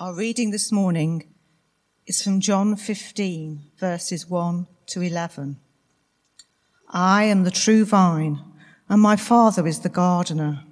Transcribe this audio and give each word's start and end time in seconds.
Our 0.00 0.14
reading 0.14 0.50
this 0.50 0.72
morning 0.72 1.28
is 2.06 2.22
from 2.22 2.40
John 2.40 2.74
15, 2.74 3.60
verses 3.76 4.30
1 4.30 4.66
to 4.86 5.02
11. 5.02 5.58
I 6.88 7.24
am 7.24 7.44
the 7.44 7.50
true 7.50 7.84
vine, 7.84 8.42
and 8.88 9.02
my 9.02 9.16
Father 9.16 9.66
is 9.66 9.80
the 9.80 9.90
gardener. 9.90 10.64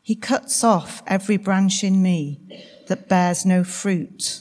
He 0.00 0.14
cuts 0.14 0.64
off 0.64 1.02
every 1.06 1.36
branch 1.36 1.84
in 1.84 2.00
me 2.00 2.40
that 2.86 3.06
bears 3.06 3.44
no 3.44 3.64
fruit, 3.64 4.40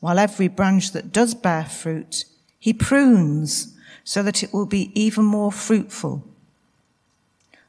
while 0.00 0.18
every 0.18 0.48
branch 0.48 0.92
that 0.92 1.10
does 1.10 1.34
bear 1.34 1.64
fruit, 1.64 2.26
he 2.58 2.74
prunes 2.74 3.74
so 4.04 4.22
that 4.24 4.42
it 4.42 4.52
will 4.52 4.66
be 4.66 4.92
even 4.94 5.24
more 5.24 5.52
fruitful. 5.52 6.22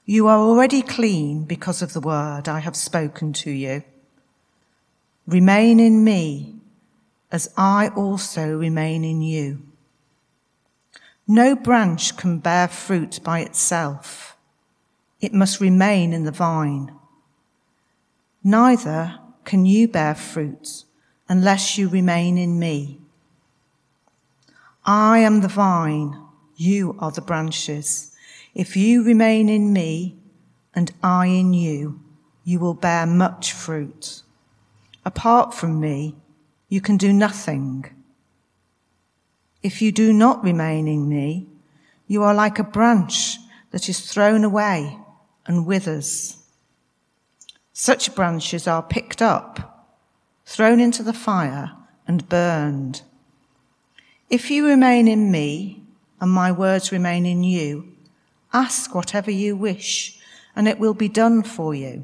You 0.03 0.27
are 0.27 0.39
already 0.39 0.81
clean 0.81 1.45
because 1.45 1.81
of 1.81 1.93
the 1.93 2.01
word 2.01 2.49
I 2.49 2.59
have 2.59 2.75
spoken 2.75 3.31
to 3.31 3.49
you. 3.49 3.83
Remain 5.27 5.81
in 5.81 6.05
me 6.05 6.55
as 7.31 7.53
I 7.57 7.89
also 7.89 8.57
remain 8.57 9.03
in 9.03 9.21
you. 9.21 9.61
No 11.27 11.53
branch 11.53 12.15
can 12.15 12.39
bear 12.39 12.69
fruit 12.69 13.19
by 13.25 13.41
itself. 13.41 14.37
It 15.19 15.33
must 15.33 15.59
remain 15.59 16.13
in 16.13 16.23
the 16.23 16.31
vine. 16.31 16.93
Neither 18.41 19.19
can 19.43 19.65
you 19.65 19.89
bear 19.89 20.15
fruit 20.15 20.85
unless 21.27 21.77
you 21.77 21.89
remain 21.89 22.37
in 22.37 22.57
me. 22.57 22.99
I 24.85 25.19
am 25.19 25.41
the 25.41 25.49
vine, 25.49 26.21
you 26.55 26.95
are 26.99 27.11
the 27.11 27.21
branches. 27.21 28.15
If 28.55 28.77
you 28.77 29.03
remain 29.03 29.49
in 29.49 29.73
me 29.73 30.15
and 30.73 30.93
I 31.03 31.25
in 31.25 31.53
you, 31.53 31.99
you 32.45 32.59
will 32.59 32.73
bear 32.73 33.05
much 33.05 33.51
fruit. 33.51 34.21
Apart 35.07 35.53
from 35.53 35.79
me, 35.79 36.17
you 36.67 36.81
can 36.81 36.97
do 36.97 37.13
nothing. 37.13 37.85
If 39.63 39.81
you 39.81 39.93
do 39.93 40.11
not 40.11 40.43
remain 40.43 40.85
in 40.85 41.07
me, 41.07 41.47
you 42.07 42.23
are 42.23 42.33
like 42.33 42.59
a 42.59 42.71
branch 42.77 43.37
that 43.71 43.87
is 43.87 44.11
thrown 44.11 44.43
away 44.43 44.99
and 45.45 45.65
withers. 45.65 46.35
Such 47.71 48.15
branches 48.15 48.67
are 48.67 48.83
picked 48.83 49.21
up, 49.21 49.95
thrown 50.45 50.81
into 50.81 51.03
the 51.03 51.13
fire, 51.13 51.71
and 52.05 52.27
burned. 52.27 53.01
If 54.29 54.51
you 54.51 54.67
remain 54.67 55.07
in 55.07 55.31
me, 55.31 55.83
and 56.19 56.31
my 56.31 56.51
words 56.51 56.91
remain 56.91 57.25
in 57.25 57.45
you, 57.45 57.93
ask 58.51 58.93
whatever 58.93 59.31
you 59.31 59.55
wish, 59.55 60.19
and 60.53 60.67
it 60.67 60.79
will 60.79 60.93
be 60.93 61.07
done 61.07 61.43
for 61.43 61.73
you. 61.73 62.03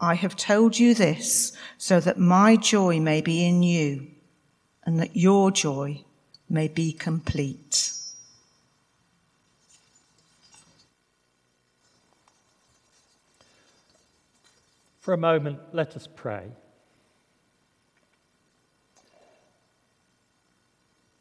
I 0.00 0.14
have 0.14 0.36
told 0.36 0.78
you 0.78 0.94
this 0.94 1.56
so 1.78 2.00
that 2.00 2.18
my 2.18 2.56
joy 2.56 3.00
may 3.00 3.20
be 3.20 3.46
in 3.46 3.62
you 3.62 4.08
and 4.84 5.00
that 5.00 5.16
your 5.16 5.50
joy 5.50 6.04
may 6.48 6.68
be 6.68 6.92
complete. 6.92 7.92
For 15.00 15.14
a 15.14 15.18
moment, 15.18 15.60
let 15.72 15.96
us 15.96 16.08
pray. 16.14 16.48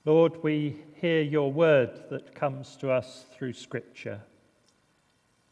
Lord, 0.06 0.44
we 0.44 0.78
hear 0.96 1.22
your 1.22 1.52
word 1.52 2.04
that 2.10 2.36
comes 2.36 2.76
to 2.78 2.92
us 2.92 3.26
through 3.36 3.54
Scripture. 3.54 4.22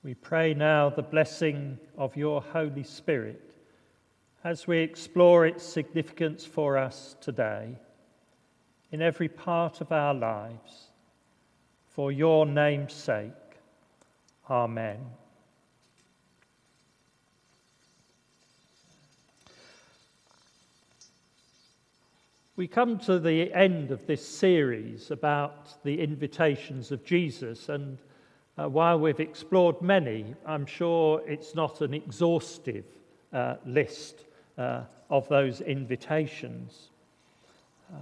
We 0.03 0.15
pray 0.15 0.53
now 0.53 0.89
the 0.89 1.01
blessing 1.01 1.79
of 1.97 2.17
your 2.17 2.41
Holy 2.41 2.83
Spirit 2.83 3.55
as 4.43 4.67
we 4.67 4.79
explore 4.79 5.45
its 5.45 5.63
significance 5.63 6.43
for 6.45 6.77
us 6.77 7.15
today 7.21 7.77
in 8.91 9.01
every 9.01 9.29
part 9.29 9.79
of 9.79 9.93
our 9.93 10.13
lives. 10.13 10.87
For 11.87 12.11
your 12.11 12.45
name's 12.45 12.91
sake. 12.91 13.31
Amen. 14.49 14.99
We 22.57 22.67
come 22.67 22.99
to 22.99 23.19
the 23.19 23.53
end 23.53 23.91
of 23.91 24.05
this 24.05 24.27
series 24.27 25.11
about 25.11 25.81
the 25.85 26.01
invitations 26.01 26.91
of 26.91 27.05
Jesus, 27.05 27.69
and 27.69 27.97
uh, 28.57 28.69
while 28.69 28.99
we've 28.99 29.19
explored 29.19 29.81
many, 29.81 30.35
I'm 30.45 30.65
sure 30.65 31.21
it's 31.25 31.55
not 31.55 31.81
an 31.81 31.93
exhaustive 31.93 32.85
uh, 33.31 33.55
list 33.65 34.25
uh, 34.57 34.81
of 35.09 35.27
those 35.27 35.61
invitations. 35.61 36.89
Uh, 37.91 37.97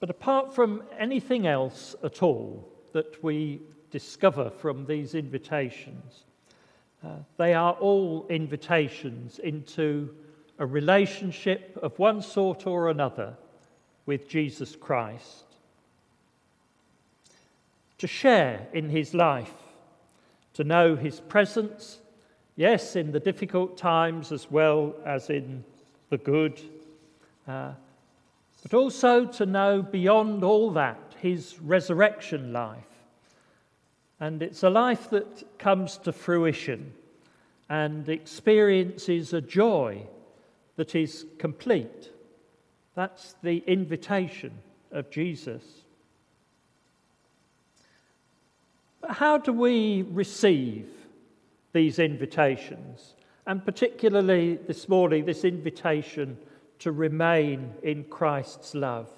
but 0.00 0.10
apart 0.10 0.54
from 0.54 0.82
anything 0.98 1.46
else 1.46 1.96
at 2.04 2.22
all 2.22 2.68
that 2.92 3.22
we 3.24 3.60
discover 3.90 4.50
from 4.50 4.84
these 4.84 5.14
invitations, 5.14 6.24
uh, 7.02 7.08
they 7.38 7.54
are 7.54 7.72
all 7.74 8.26
invitations 8.28 9.38
into 9.38 10.14
a 10.58 10.66
relationship 10.66 11.78
of 11.82 11.98
one 11.98 12.20
sort 12.20 12.66
or 12.66 12.90
another 12.90 13.34
with 14.04 14.28
Jesus 14.28 14.76
Christ 14.76 15.43
to 17.98 18.06
share 18.06 18.66
in 18.72 18.88
his 18.88 19.14
life, 19.14 19.52
to 20.54 20.64
know 20.64 20.96
his 20.96 21.20
presence, 21.20 21.98
yes, 22.56 22.96
in 22.96 23.12
the 23.12 23.20
difficult 23.20 23.76
times 23.76 24.32
as 24.32 24.50
well 24.50 24.94
as 25.04 25.30
in 25.30 25.64
the 26.10 26.18
good, 26.18 26.60
uh, 27.46 27.72
but 28.62 28.74
also 28.74 29.26
to 29.26 29.46
know 29.46 29.82
beyond 29.82 30.42
all 30.42 30.70
that 30.70 31.14
his 31.20 31.58
resurrection 31.60 32.52
life. 32.52 32.78
And 34.20 34.42
it's 34.42 34.62
a 34.62 34.70
life 34.70 35.10
that 35.10 35.58
comes 35.58 35.98
to 35.98 36.12
fruition 36.12 36.92
and 37.68 38.08
experiences 38.08 39.32
a 39.32 39.40
joy 39.40 40.06
that 40.76 40.94
is 40.94 41.26
complete. 41.38 42.10
That's 42.94 43.34
the 43.42 43.58
invitation 43.66 44.52
of 44.92 45.10
Jesus. 45.10 45.62
But 49.06 49.16
how 49.16 49.36
do 49.36 49.52
we 49.52 50.00
receive 50.00 50.88
these 51.74 51.98
invitations? 51.98 53.12
And 53.46 53.62
particularly 53.62 54.56
this 54.56 54.88
morning, 54.88 55.26
this 55.26 55.44
invitation 55.44 56.38
to 56.78 56.90
remain 56.90 57.74
in 57.82 58.04
Christ's 58.04 58.74
love. 58.74 59.10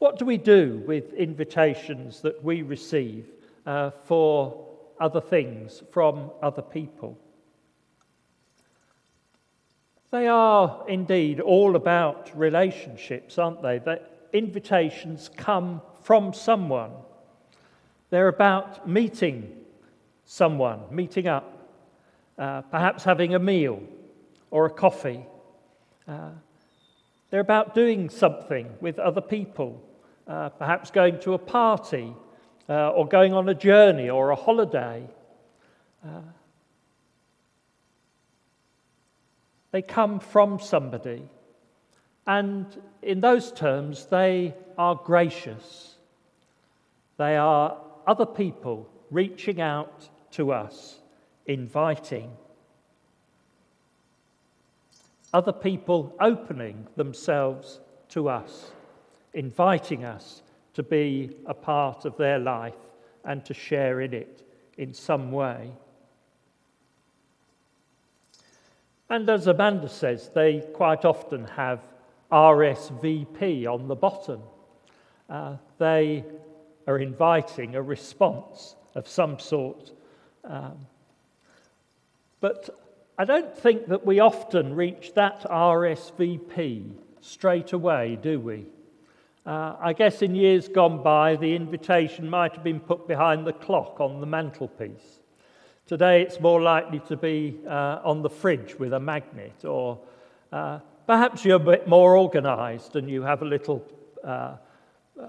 What 0.00 0.18
do 0.18 0.24
we 0.24 0.38
do 0.38 0.82
with 0.88 1.12
invitations 1.12 2.20
that 2.22 2.42
we 2.42 2.62
receive 2.62 3.28
uh, 3.64 3.90
for 4.02 4.70
other 4.98 5.20
things 5.20 5.84
from 5.92 6.32
other 6.42 6.62
people? 6.62 7.16
They 10.10 10.26
are 10.26 10.84
indeed 10.88 11.38
all 11.38 11.76
about 11.76 12.36
relationships, 12.36 13.38
aren't 13.38 13.62
they? 13.62 13.78
That 13.78 14.28
invitations 14.32 15.30
come 15.36 15.80
from 16.02 16.32
someone. 16.32 16.90
They're 18.10 18.28
about 18.28 18.88
meeting 18.88 19.52
someone, 20.24 20.82
meeting 20.90 21.26
up, 21.26 21.70
uh, 22.38 22.62
perhaps 22.62 23.04
having 23.04 23.34
a 23.34 23.38
meal 23.38 23.82
or 24.50 24.66
a 24.66 24.70
coffee. 24.70 25.26
Uh, 26.06 26.30
they're 27.30 27.40
about 27.40 27.74
doing 27.74 28.08
something 28.08 28.68
with 28.80 28.98
other 28.98 29.20
people, 29.20 29.82
uh, 30.28 30.50
perhaps 30.50 30.90
going 30.90 31.18
to 31.20 31.34
a 31.34 31.38
party 31.38 32.14
uh, 32.68 32.90
or 32.90 33.08
going 33.08 33.32
on 33.32 33.48
a 33.48 33.54
journey 33.54 34.08
or 34.08 34.30
a 34.30 34.36
holiday. 34.36 35.08
Uh, 36.04 36.20
they 39.72 39.82
come 39.82 40.20
from 40.20 40.60
somebody, 40.60 41.22
and 42.26 42.66
in 43.02 43.20
those 43.20 43.50
terms, 43.50 44.06
they 44.06 44.54
are 44.78 44.94
gracious. 44.94 45.96
They 47.16 47.36
are 47.36 47.76
other 48.06 48.26
people 48.26 48.88
reaching 49.10 49.60
out 49.60 50.08
to 50.32 50.52
us, 50.52 50.98
inviting. 51.46 52.30
other 55.36 55.52
people 55.52 56.16
opening 56.18 56.86
themselves 56.96 57.80
to 58.08 58.26
us, 58.26 58.70
inviting 59.34 60.02
us 60.02 60.40
to 60.72 60.82
be 60.82 61.30
a 61.44 61.52
part 61.52 62.06
of 62.06 62.16
their 62.16 62.38
life 62.38 62.80
and 63.22 63.44
to 63.44 63.52
share 63.52 64.00
in 64.00 64.14
it 64.14 64.48
in 64.78 64.94
some 64.94 65.30
way. 65.30 65.70
And 69.10 69.28
as 69.28 69.46
Amanda 69.46 69.90
says, 69.90 70.30
they 70.34 70.60
quite 70.72 71.04
often 71.04 71.44
have 71.48 71.80
RSVP 72.32 73.66
on 73.66 73.88
the 73.88 73.94
bottom. 73.94 74.40
Uh, 75.28 75.56
they 75.76 76.24
are 76.86 76.98
inviting 76.98 77.74
a 77.74 77.82
response 77.82 78.76
of 78.94 79.08
some 79.08 79.38
sort. 79.38 79.92
Um, 80.44 80.86
but 82.40 82.70
I 83.18 83.24
don't 83.24 83.56
think 83.56 83.88
that 83.88 84.04
we 84.04 84.20
often 84.20 84.74
reach 84.74 85.14
that 85.14 85.42
RSVP 85.42 86.92
straight 87.20 87.72
away, 87.72 88.18
do 88.20 88.38
we? 88.38 88.66
Uh, 89.44 89.76
I 89.80 89.92
guess 89.92 90.22
in 90.22 90.34
years 90.34 90.68
gone 90.68 91.02
by, 91.02 91.36
the 91.36 91.54
invitation 91.54 92.28
might 92.28 92.54
have 92.54 92.64
been 92.64 92.80
put 92.80 93.06
behind 93.06 93.46
the 93.46 93.52
clock 93.52 94.00
on 94.00 94.20
the 94.20 94.26
mantelpiece. 94.26 95.20
Today, 95.86 96.22
it's 96.22 96.40
more 96.40 96.60
likely 96.60 96.98
to 97.08 97.16
be 97.16 97.60
uh, 97.66 98.00
on 98.04 98.22
the 98.22 98.28
fridge 98.28 98.76
with 98.76 98.92
a 98.92 98.98
magnet, 98.98 99.64
or 99.64 100.00
uh, 100.52 100.80
perhaps 101.06 101.44
you're 101.44 101.56
a 101.56 101.60
bit 101.60 101.86
more 101.86 102.16
organized 102.16 102.96
and 102.96 103.08
you 103.08 103.22
have 103.22 103.42
a 103.42 103.44
little 103.44 103.84
uh, 104.24 104.56
uh, 105.20 105.28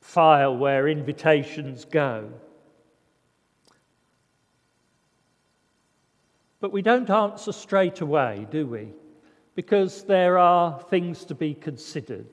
file 0.00 0.56
where 0.56 0.88
invitations 0.88 1.84
go. 1.84 2.30
But 6.60 6.72
we 6.72 6.82
don't 6.82 7.08
answer 7.08 7.52
straight 7.52 8.00
away, 8.00 8.46
do 8.50 8.66
we? 8.66 8.88
Because 9.54 10.04
there 10.04 10.38
are 10.38 10.80
things 10.90 11.24
to 11.26 11.34
be 11.34 11.54
considered, 11.54 12.26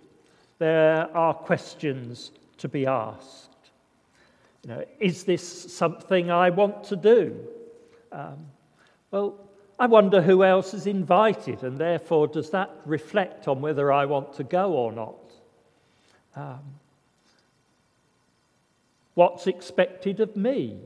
there 0.58 1.16
are 1.16 1.34
questions 1.34 2.32
to 2.58 2.68
be 2.68 2.86
asked. 2.86 3.50
You 4.64 4.70
know, 4.70 4.86
is 5.00 5.26
this 5.26 5.74
something 5.74 6.32
I 6.32 6.50
want 6.50 6.86
to 6.86 6.96
do? 6.96 7.38
Um, 8.12 8.48
well, 9.12 9.36
I 9.78 9.88
wonder 9.88 10.22
who 10.22 10.44
else 10.44 10.74
is 10.74 10.88
invited, 10.88 11.64
and 11.64 11.78
therefore, 11.78 12.28
does 12.28 12.50
that 12.52 12.72
reflect 12.86 13.48
on 13.48 13.62
whether 13.62 13.92
I 13.92 14.06
want 14.06 14.34
to 14.34 14.44
go 14.44 14.72
or 14.72 14.92
not? 14.92 15.34
Um, 16.36 16.62
what's 19.16 19.48
expected 19.48 20.20
of 20.20 20.36
me? 20.36 20.78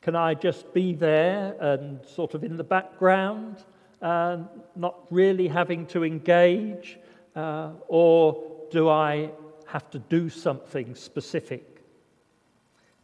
Can 0.00 0.14
I 0.14 0.34
just 0.34 0.72
be 0.72 0.94
there 0.94 1.56
and 1.60 2.04
sort 2.06 2.34
of 2.34 2.44
in 2.44 2.56
the 2.56 2.64
background, 2.64 3.64
uh, 4.00 4.38
not 4.76 5.06
really 5.10 5.48
having 5.48 5.86
to 5.86 6.04
engage? 6.04 6.98
Uh, 7.34 7.70
or 7.88 8.42
do 8.70 8.88
I 8.88 9.30
have 9.66 9.90
to 9.90 9.98
do 9.98 10.28
something 10.28 10.94
specific? 10.94 11.82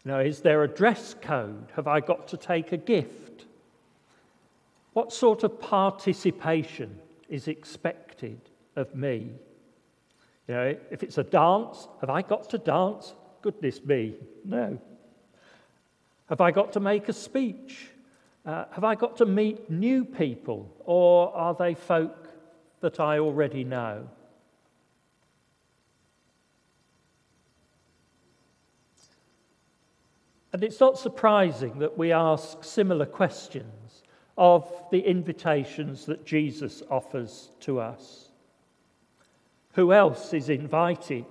You 0.04 0.12
know, 0.12 0.20
is 0.20 0.40
there 0.40 0.62
a 0.62 0.68
dress 0.68 1.14
code? 1.20 1.72
Have 1.74 1.88
I 1.88 2.00
got 2.00 2.28
to 2.28 2.36
take 2.36 2.72
a 2.72 2.76
gift? 2.76 3.46
What 4.92 5.12
sort 5.12 5.42
of 5.42 5.60
participation 5.60 6.98
is 7.28 7.48
expected 7.48 8.40
of 8.76 8.94
me? 8.94 9.30
You 10.48 10.54
know, 10.54 10.76
if 10.90 11.02
it's 11.02 11.18
a 11.18 11.22
dance, 11.22 11.88
have 12.00 12.10
I 12.10 12.22
got 12.22 12.50
to 12.50 12.58
dance? 12.58 13.14
Goodness 13.42 13.82
me, 13.84 14.14
no. 14.44 14.78
Have 16.28 16.40
I 16.40 16.50
got 16.50 16.72
to 16.74 16.80
make 16.80 17.08
a 17.08 17.12
speech? 17.12 17.88
Uh, 18.44 18.64
have 18.72 18.84
I 18.84 18.94
got 18.94 19.16
to 19.18 19.26
meet 19.26 19.70
new 19.70 20.04
people? 20.04 20.74
Or 20.84 21.34
are 21.34 21.54
they 21.54 21.74
folk 21.74 22.28
that 22.80 23.00
I 23.00 23.18
already 23.18 23.64
know? 23.64 24.08
And 30.52 30.64
it's 30.64 30.80
not 30.80 30.98
surprising 30.98 31.78
that 31.78 31.96
we 31.96 32.12
ask 32.12 32.64
similar 32.64 33.06
questions 33.06 34.02
of 34.36 34.72
the 34.90 35.00
invitations 35.00 36.06
that 36.06 36.26
Jesus 36.26 36.82
offers 36.90 37.50
to 37.60 37.78
us. 37.78 38.30
Who 39.74 39.92
else 39.92 40.32
is 40.32 40.48
invited 40.48 41.26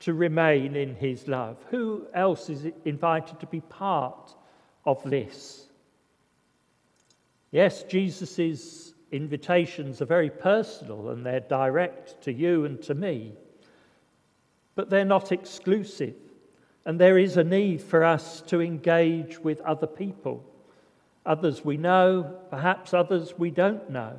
to 0.00 0.14
remain 0.14 0.76
in 0.76 0.94
his 0.94 1.26
love? 1.28 1.56
Who 1.70 2.06
else 2.14 2.50
is 2.50 2.66
invited 2.84 3.40
to 3.40 3.46
be 3.46 3.60
part 3.60 4.34
of 4.84 5.02
this? 5.04 5.66
Yes, 7.50 7.82
Jesus' 7.84 8.94
invitations 9.12 10.02
are 10.02 10.06
very 10.06 10.30
personal 10.30 11.10
and 11.10 11.24
they're 11.24 11.40
direct 11.40 12.22
to 12.22 12.32
you 12.32 12.64
and 12.64 12.82
to 12.82 12.94
me, 12.94 13.32
but 14.74 14.90
they're 14.90 15.04
not 15.04 15.32
exclusive. 15.32 16.14
And 16.84 17.00
there 17.00 17.18
is 17.18 17.36
a 17.36 17.44
need 17.44 17.80
for 17.80 18.04
us 18.04 18.42
to 18.42 18.60
engage 18.60 19.38
with 19.38 19.60
other 19.62 19.86
people 19.86 20.44
Others 21.26 21.64
we 21.64 21.76
know, 21.76 22.38
perhaps 22.50 22.94
others 22.94 23.36
we 23.36 23.50
don't 23.50 23.90
know. 23.90 24.16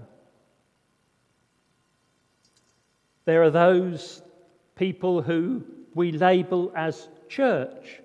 There 3.24 3.42
are 3.44 3.50
those 3.50 4.22
people 4.78 5.22
who 5.22 5.64
we 5.96 6.12
label 6.12 6.72
as 6.76 7.10
church. 7.28 8.02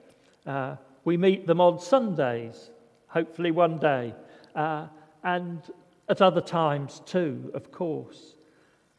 Uh, 0.46 0.76
we 1.04 1.16
meet 1.16 1.46
them 1.46 1.60
on 1.60 1.78
Sundays, 1.78 2.70
hopefully 3.06 3.50
one 3.50 3.78
day, 3.78 4.14
uh, 4.54 4.86
and 5.22 5.60
at 6.08 6.22
other 6.22 6.40
times 6.40 7.02
too, 7.04 7.50
of 7.54 7.70
course. 7.70 8.36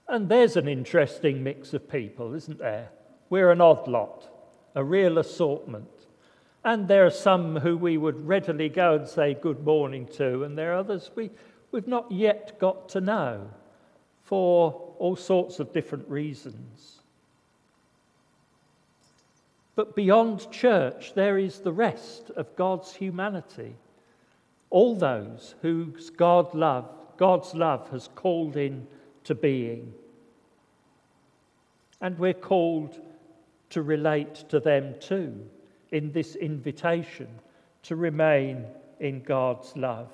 And 0.07 0.29
there's 0.29 0.57
an 0.57 0.67
interesting 0.67 1.43
mix 1.43 1.73
of 1.73 1.89
people, 1.89 2.33
isn't 2.33 2.59
there? 2.59 2.89
We're 3.29 3.51
an 3.51 3.61
odd 3.61 3.87
lot, 3.87 4.29
a 4.75 4.83
real 4.83 5.17
assortment. 5.17 5.89
And 6.63 6.87
there 6.87 7.05
are 7.05 7.11
some 7.11 7.57
who 7.57 7.77
we 7.77 7.97
would 7.97 8.25
readily 8.25 8.69
go 8.69 8.95
and 8.95 9.07
say 9.07 9.33
good 9.33 9.63
morning 9.65 10.07
to, 10.17 10.43
and 10.43 10.57
there 10.57 10.73
are 10.73 10.77
others 10.77 11.11
we, 11.15 11.31
we've 11.71 11.87
not 11.87 12.11
yet 12.11 12.59
got 12.59 12.89
to 12.89 13.01
know 13.01 13.49
for 14.21 14.93
all 14.99 15.15
sorts 15.15 15.59
of 15.59 15.73
different 15.73 16.07
reasons. 16.07 17.02
But 19.75 19.95
beyond 19.95 20.51
church, 20.51 21.13
there 21.15 21.37
is 21.37 21.59
the 21.59 21.71
rest 21.71 22.29
of 22.35 22.55
God's 22.55 22.93
humanity. 22.93 23.75
All 24.69 24.95
those 24.95 25.55
whose 25.61 26.09
God 26.09 26.53
love, 26.53 26.89
God's 27.17 27.53
love 27.55 27.89
has 27.89 28.09
called 28.15 28.55
in 28.55 28.87
to 29.23 29.35
being. 29.35 29.93
And 32.01 32.19
we're 32.19 32.33
called 32.33 33.00
to 33.71 33.81
relate 33.81 34.36
to 34.50 34.59
them 34.59 34.95
too 35.00 35.50
in 35.91 36.12
this 36.12 36.36
invitation 36.36 37.27
to 37.83 37.95
remain 37.95 38.65
in 39.00 39.21
God's 39.21 39.75
love. 39.75 40.12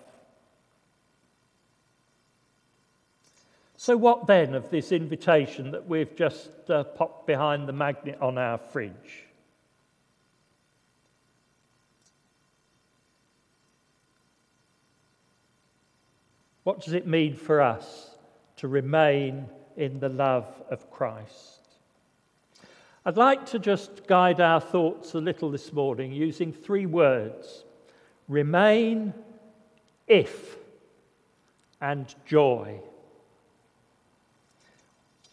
So, 3.76 3.96
what 3.96 4.28
then 4.28 4.56
of 4.56 4.70
this 4.70 4.92
invitation 4.92 5.72
that 5.72 5.88
we've 5.88 6.14
just 6.16 6.50
uh, 6.70 6.84
popped 6.84 7.28
behind 7.28 7.68
the 7.68 7.74
magnet 7.74 8.18
on 8.22 8.38
our 8.38 8.58
fridge? 8.58 9.29
What 16.70 16.82
does 16.82 16.94
it 16.94 17.08
mean 17.08 17.36
for 17.36 17.62
us 17.62 18.12
to 18.58 18.68
remain 18.68 19.50
in 19.76 20.00
the 20.00 20.08
love 20.08 20.46
of 20.70 20.92
Christ? 20.92 21.68
I'd 23.04 23.18
like 23.18 23.48
to 23.48 23.58
just 23.58 24.06
guide 24.06 24.40
our 24.40 24.62
thoughts 24.62 25.16
a 25.16 25.18
little 25.18 25.50
this 25.50 25.74
morning 25.74 26.12
using 26.12 26.54
three 26.54 26.86
words 26.86 27.64
remain, 28.28 29.16
if, 30.06 30.58
and 31.82 32.14
joy. 32.28 32.80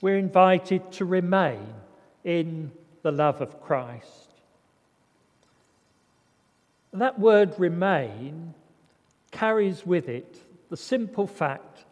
We're 0.00 0.16
invited 0.16 0.90
to 0.92 1.04
remain 1.04 1.66
in 2.24 2.72
the 3.02 3.12
love 3.12 3.42
of 3.42 3.60
Christ. 3.60 4.30
And 6.92 7.02
that 7.02 7.18
word 7.18 7.54
remain 7.58 8.54
carries 9.32 9.84
with 9.84 10.08
it 10.08 10.38
the 10.68 10.76
simple 10.76 11.26
fact 11.26 11.85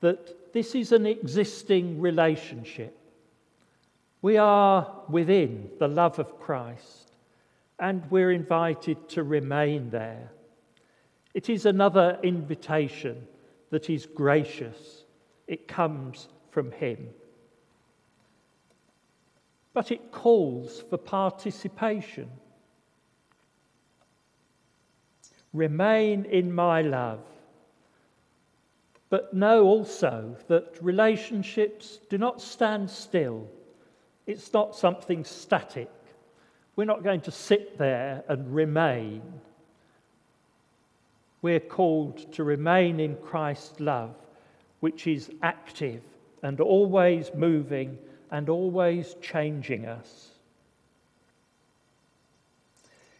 that 0.00 0.52
this 0.52 0.74
is 0.74 0.92
an 0.92 1.06
existing 1.06 2.00
relationship. 2.00 2.96
We 4.22 4.36
are 4.36 5.02
within 5.08 5.70
the 5.78 5.88
love 5.88 6.18
of 6.18 6.38
Christ 6.40 7.12
and 7.78 8.10
we're 8.10 8.32
invited 8.32 9.08
to 9.10 9.22
remain 9.22 9.90
there. 9.90 10.30
It 11.34 11.50
is 11.50 11.66
another 11.66 12.18
invitation 12.22 13.26
that 13.70 13.90
is 13.90 14.06
gracious, 14.06 15.04
it 15.46 15.68
comes 15.68 16.28
from 16.50 16.72
Him. 16.72 17.10
But 19.74 19.92
it 19.92 20.10
calls 20.10 20.82
for 20.88 20.96
participation. 20.96 22.30
Remain 25.52 26.24
in 26.24 26.54
my 26.54 26.80
love. 26.80 27.20
But 29.08 29.34
know 29.34 29.64
also 29.64 30.36
that 30.48 30.78
relationships 30.82 32.00
do 32.10 32.18
not 32.18 32.40
stand 32.40 32.90
still. 32.90 33.46
It's 34.26 34.52
not 34.52 34.74
something 34.74 35.24
static. 35.24 35.90
We're 36.74 36.84
not 36.84 37.04
going 37.04 37.20
to 37.22 37.30
sit 37.30 37.78
there 37.78 38.24
and 38.28 38.54
remain. 38.54 39.22
We're 41.40 41.60
called 41.60 42.32
to 42.32 42.44
remain 42.44 42.98
in 42.98 43.16
Christ's 43.16 43.78
love, 43.78 44.14
which 44.80 45.06
is 45.06 45.30
active 45.42 46.02
and 46.42 46.60
always 46.60 47.30
moving 47.34 47.98
and 48.30 48.48
always 48.48 49.14
changing 49.22 49.86
us. 49.86 50.30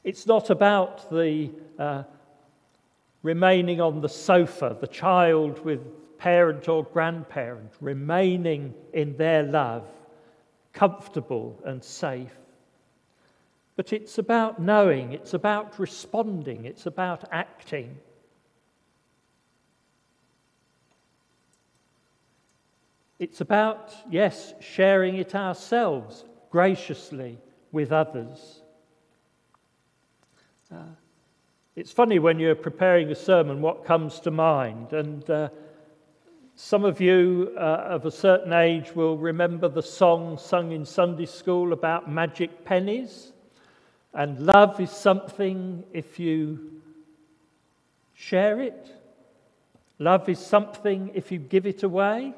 It's 0.02 0.26
not 0.26 0.50
about 0.50 1.10
the 1.10 1.50
uh, 1.78 2.02
remaining 3.26 3.80
on 3.80 4.00
the 4.00 4.08
sofa, 4.08 4.76
the 4.80 4.86
child 4.86 5.58
with 5.64 5.80
parent 6.16 6.68
or 6.68 6.84
grandparent, 6.84 7.72
remaining 7.80 8.72
in 8.92 9.16
their 9.16 9.42
love, 9.42 9.82
comfortable 10.72 11.60
and 11.64 11.82
safe. 11.82 12.30
But 13.74 13.92
it's 13.92 14.18
about 14.18 14.62
knowing, 14.62 15.12
it's 15.12 15.34
about 15.34 15.80
responding, 15.80 16.66
it's 16.66 16.86
about 16.86 17.24
acting. 17.32 17.98
It's 23.18 23.40
about, 23.40 23.92
yes, 24.08 24.54
sharing 24.60 25.16
it 25.16 25.34
ourselves 25.34 26.24
graciously 26.50 27.38
with 27.72 27.90
others. 27.90 28.62
Uh, 30.72 30.84
it's 31.76 31.92
funny 31.92 32.18
when 32.18 32.38
you're 32.38 32.54
preparing 32.54 33.10
a 33.10 33.14
sermon 33.14 33.60
what 33.60 33.84
comes 33.84 34.18
to 34.20 34.30
mind. 34.30 34.94
And 34.94 35.28
uh, 35.28 35.50
some 36.54 36.86
of 36.86 37.02
you 37.02 37.52
uh, 37.54 37.60
of 37.60 38.06
a 38.06 38.10
certain 38.10 38.54
age 38.54 38.96
will 38.96 39.18
remember 39.18 39.68
the 39.68 39.82
song 39.82 40.38
sung 40.38 40.72
in 40.72 40.86
Sunday 40.86 41.26
school 41.26 41.74
about 41.74 42.10
magic 42.10 42.64
pennies. 42.64 43.32
And 44.14 44.40
love 44.40 44.80
is 44.80 44.90
something 44.90 45.84
if 45.92 46.18
you 46.18 46.80
share 48.14 48.62
it, 48.62 48.88
love 49.98 50.30
is 50.30 50.38
something 50.38 51.10
if 51.12 51.30
you 51.30 51.38
give 51.38 51.66
it 51.66 51.82
away. 51.82 52.32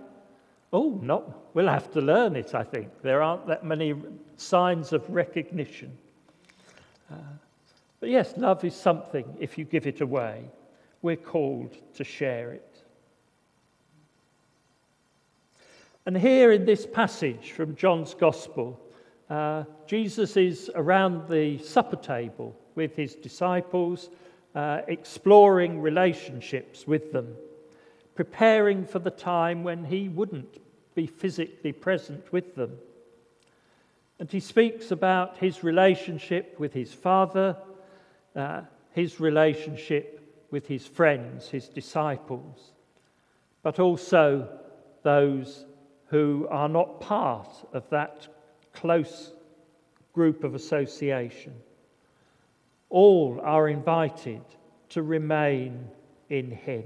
Oh, 0.73 0.99
no, 1.00 1.33
we'll 1.54 1.68
have 1.68 1.92
to 1.92 2.00
learn 2.00 2.35
it, 2.35 2.57
I 2.57 2.64
think. 2.64 2.88
There 3.02 3.23
aren't 3.23 3.47
that 3.47 3.64
many 3.64 3.95
signs 4.37 4.92
of 4.92 5.09
recognition. 5.09 5.97
Uh, 7.09 7.14
but 8.00 8.09
yes, 8.09 8.35
love 8.37 8.64
is 8.64 8.75
something 8.75 9.25
if 9.40 9.59
you 9.59 9.64
give 9.64 9.87
it 9.87 10.00
away. 10.00 10.50
We're 11.02 11.17
called 11.17 11.76
to 11.95 12.05
share 12.05 12.52
it. 12.52 12.83
And 16.07 16.17
here 16.17 16.52
in 16.52 16.64
this 16.64 16.87
passage 16.87 17.52
from 17.52 17.76
John's 17.76 18.14
Gospel, 18.14 18.81
uh, 19.28 19.64
Jesus 19.87 20.37
is 20.37 20.71
around 20.75 21.28
the 21.28 21.59
supper 21.59 21.97
table 21.97 22.57
with 22.75 22.97
his 22.97 23.14
disciples, 23.14 24.09
uh, 24.55 24.81
exploring 24.88 25.81
relationships 25.81 26.87
with 26.87 27.12
them 27.12 27.37
preparing 28.19 28.85
for 28.85 28.99
the 28.99 29.12
time 29.12 29.62
when 29.62 29.85
he 29.85 30.09
wouldn't 30.09 30.59
be 30.97 31.07
physically 31.07 31.71
present 31.71 32.33
with 32.33 32.57
them. 32.57 32.76
And 34.19 34.28
he 34.28 34.40
speaks 34.40 34.90
about 34.90 35.37
his 35.37 35.62
relationship 35.62 36.59
with 36.59 36.73
his 36.73 36.93
father, 36.93 37.57
uh, 38.37 38.62
his 38.92 39.20
relationship 39.20 40.47
with 40.50 40.66
his 40.66 40.87
friends, 40.87 41.49
his 41.49 41.68
disciples, 41.68 42.73
but 43.62 43.78
also 43.78 44.49
those 45.02 45.64
who 46.06 46.47
are 46.50 46.68
not 46.68 47.00
part 47.00 47.49
of 47.73 47.88
that 47.90 48.26
close 48.73 49.32
group 50.14 50.42
of 50.42 50.54
association. 50.54 51.54
All 52.90 53.40
are 53.42 53.68
invited 53.68 54.42
to 54.90 55.02
remain 55.02 55.88
in 56.30 56.50
him. 56.50 56.85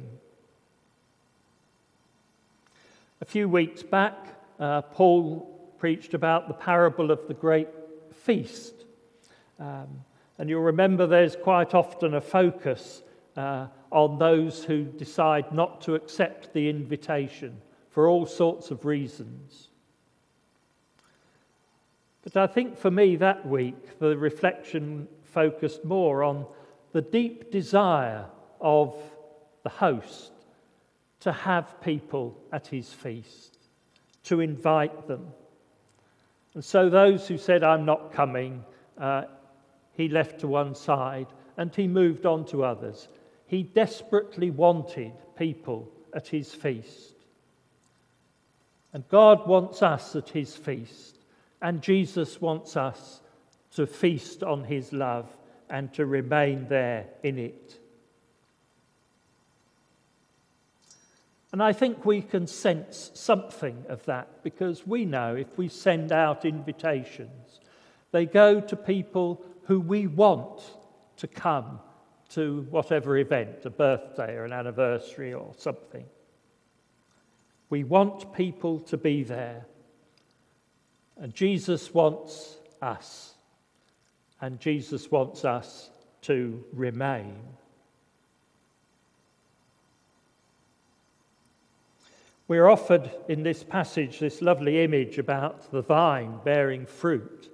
A 3.21 3.25
few 3.25 3.49
weeks 3.49 3.85
back, 3.85 4.17
uh, 4.59 4.83
Paul 4.83 5.49
preached 5.79 6.15
about 6.15 6.49
the 6.49 6.55
parable 6.55 7.11
of 7.11 7.29
the 7.29 7.35
great 7.35 7.69
feast. 8.13 8.75
Um, 9.61 9.89
and 10.39 10.49
you'll 10.49 10.63
remember 10.63 11.07
there's 11.07 11.37
quite 11.37 11.75
often 11.75 12.15
a 12.15 12.21
focus 12.21 13.03
uh, 13.37 13.67
on 13.91 14.19
those 14.19 14.65
who 14.65 14.85
decide 14.85 15.53
not 15.53 15.81
to 15.83 15.95
accept 15.95 16.53
the 16.53 16.69
invitation 16.69 17.61
for 17.91 18.09
all 18.09 18.27
sorts 18.27 18.71
of 18.71 18.85
reasons. 18.85 19.69
But 22.23 22.37
I 22.37 22.47
think 22.47 22.79
for 22.79 22.91
me 22.91 23.17
that 23.17 23.47
week, 23.47 23.99
the 23.99 24.17
reflection 24.17 25.09
focused 25.25 25.85
more 25.85 26.23
on 26.23 26.47
the 26.93 27.03
deep 27.03 27.51
desire 27.51 28.27
of 28.61 28.95
the 29.63 29.71
host 29.71 30.33
to 31.21 31.33
have 31.33 31.81
people 31.81 32.37
at 32.53 32.67
his 32.67 32.93
feast, 32.93 33.59
to 34.25 34.41
invite 34.41 35.07
them. 35.09 35.27
And 36.55 36.65
so 36.65 36.91
those 36.91 37.29
who 37.29 37.39
said, 37.39 37.63
I'm 37.63 37.85
not 37.85 38.13
coming, 38.13 38.65
uh, 38.99 39.25
he 39.95 40.09
left 40.09 40.41
to 40.41 40.49
one 40.49 40.75
side 40.75 41.27
and 41.57 41.75
he 41.75 41.87
moved 41.87 42.27
on 42.27 42.45
to 42.47 42.65
others. 42.65 43.09
He 43.47 43.63
desperately 43.63 44.51
wanted 44.51 45.13
people 45.37 45.89
at 46.15 46.29
his 46.29 46.55
feast. 46.55 47.15
And 48.93 49.09
God 49.09 49.47
wants 49.47 49.83
us 49.83 50.15
at 50.17 50.29
his 50.29 50.55
feast, 50.55 51.17
and 51.63 51.81
Jesus 51.81 52.41
wants 52.41 52.77
us 52.77 53.21
to 53.75 53.87
feast 53.87 54.43
on 54.43 54.65
his 54.65 54.93
love 54.93 55.35
and 55.71 55.93
to 55.95 56.05
remain 56.05 56.67
there 56.69 57.07
in 57.23 57.39
it. 57.39 57.79
And 61.53 61.63
I 61.63 61.73
think 61.73 62.05
we 62.05 62.23
can 62.23 62.47
sense 62.47 63.11
something 63.15 63.85
of 63.89 64.05
that 64.07 64.43
because 64.43 64.87
we 64.87 65.05
know 65.05 65.35
if 65.37 65.59
we 65.59 65.69
send 65.69 66.11
out 66.11 66.45
invitations, 66.45 67.61
they 68.11 68.25
go 68.27 68.61
to 68.61 68.77
people 68.77 69.45
who 69.65 69.81
we 69.81 70.07
want 70.07 70.61
to 71.19 71.27
come 71.27 71.81
to 72.31 72.67
whatever 72.71 73.17
event, 73.19 73.65
a 73.65 73.71
birthday 73.71 74.35
or 74.35 74.45
an 74.45 74.53
anniversary 74.53 75.35
or 75.35 75.53
something. 75.59 76.05
We 77.69 77.85
want 77.85 78.35
people 78.35 78.81
to 78.81 78.97
be 78.97 79.23
there. 79.23 79.67
And 81.17 81.35
Jesus 81.35 81.93
wants 81.95 82.57
us. 82.81 83.35
And 84.41 84.59
Jesus 84.59 85.11
wants 85.11 85.45
us 85.45 85.91
to 86.23 86.65
remain. 86.73 87.37
We're 92.49 92.69
offered 92.69 93.11
in 93.29 93.43
this 93.43 93.63
passage 93.63 94.19
this 94.19 94.43
lovely 94.43 94.83
image 94.83 95.19
about 95.19 95.71
the 95.71 95.83
vine 95.83 96.41
bearing 96.45 96.87
fruit, 96.87 97.51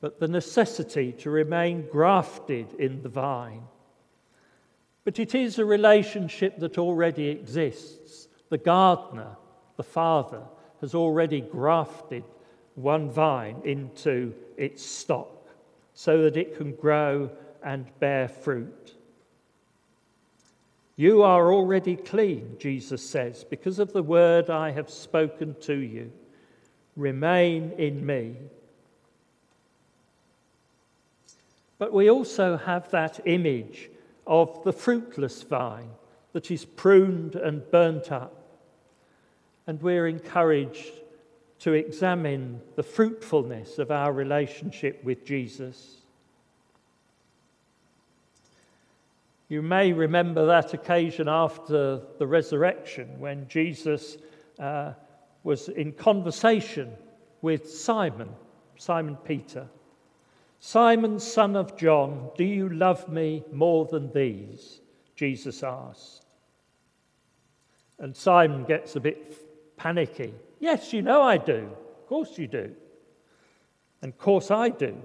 but 0.00 0.20
the 0.20 0.28
necessity 0.28 1.12
to 1.12 1.30
remain 1.30 1.86
grafted 1.90 2.72
in 2.74 3.02
the 3.02 3.08
vine. 3.08 3.62
But 5.04 5.18
it 5.18 5.34
is 5.34 5.58
a 5.58 5.64
relationship 5.64 6.58
that 6.58 6.78
already 6.78 7.28
exists. 7.28 8.28
The 8.48 8.58
gardener, 8.58 9.36
the 9.76 9.82
father, 9.82 10.42
has 10.80 10.94
already 10.94 11.40
grafted 11.40 12.24
one 12.74 13.10
vine 13.10 13.60
into 13.64 14.34
its 14.56 14.84
stock 14.84 15.48
so 15.94 16.22
that 16.22 16.36
it 16.36 16.56
can 16.56 16.72
grow 16.72 17.30
and 17.62 17.86
bear 17.98 18.28
fruit. 18.28 18.94
You 20.96 21.22
are 21.22 21.52
already 21.52 21.96
clean, 21.96 22.56
Jesus 22.58 23.08
says, 23.08 23.44
because 23.44 23.78
of 23.78 23.92
the 23.92 24.02
word 24.02 24.48
I 24.48 24.70
have 24.70 24.88
spoken 24.88 25.54
to 25.62 25.74
you. 25.74 26.10
Remain 26.96 27.72
in 27.76 28.04
me. 28.04 28.36
But 31.78 31.92
we 31.92 32.10
also 32.10 32.56
have 32.56 32.90
that 32.90 33.20
image 33.26 33.90
of 34.26 34.64
the 34.64 34.72
fruitless 34.72 35.42
vine 35.42 35.90
that 36.32 36.50
is 36.50 36.64
pruned 36.64 37.34
and 37.34 37.70
burnt 37.70 38.10
up. 38.10 38.34
And 39.66 39.80
we're 39.82 40.06
encouraged 40.06 40.92
to 41.60 41.72
examine 41.72 42.60
the 42.76 42.82
fruitfulness 42.82 43.78
of 43.78 43.90
our 43.90 44.12
relationship 44.12 45.02
with 45.02 45.24
Jesus. 45.24 45.96
You 49.48 49.62
may 49.62 49.92
remember 49.92 50.46
that 50.46 50.74
occasion 50.74 51.28
after 51.28 52.00
the 52.18 52.26
resurrection 52.26 53.18
when 53.20 53.46
Jesus 53.48 54.16
uh, 54.58 54.92
was 55.44 55.68
in 55.68 55.92
conversation 55.92 56.92
with 57.42 57.70
Simon, 57.70 58.28
Simon 58.76 59.16
Peter. 59.16 59.68
Simon, 60.66 61.20
son 61.20 61.54
of 61.54 61.76
John, 61.76 62.28
do 62.36 62.42
you 62.42 62.68
love 62.68 63.08
me 63.08 63.44
more 63.52 63.84
than 63.86 64.10
these? 64.12 64.80
Jesus 65.14 65.62
asked. 65.62 66.26
And 68.00 68.16
Simon 68.16 68.64
gets 68.64 68.96
a 68.96 69.00
bit 69.00 69.76
panicky. 69.76 70.34
Yes, 70.58 70.92
you 70.92 71.02
know 71.02 71.22
I 71.22 71.36
do. 71.36 71.70
Of 72.00 72.06
course 72.08 72.36
you 72.36 72.48
do. 72.48 72.74
And 74.02 74.12
of 74.12 74.18
course 74.18 74.50
I 74.50 74.70
do. 74.70 75.00